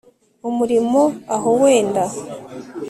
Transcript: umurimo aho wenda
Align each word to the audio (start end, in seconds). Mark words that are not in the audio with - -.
umurimo 0.49 1.01
aho 1.35 1.49
wenda 1.61 2.03